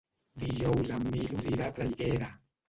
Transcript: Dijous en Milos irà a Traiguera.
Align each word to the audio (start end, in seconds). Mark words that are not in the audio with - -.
Dijous 0.43 0.89
en 0.95 1.05
Milos 1.17 1.47
irà 1.53 1.69
a 1.73 1.77
Traiguera. 1.77 2.33